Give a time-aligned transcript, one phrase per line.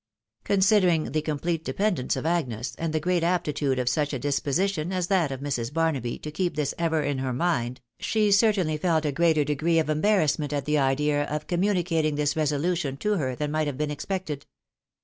[0.25, 4.91] \ Considering the complete dependence ef Agnes, and the great aptitude of such a disposition
[4.91, 5.71] as that of Mrs.
[5.71, 9.91] Barnaby to keep 'this ever in her mind, she certainly felt a greater degree of
[9.91, 14.47] embarrassment at the idea of communicating this resolution to her than might have been expected.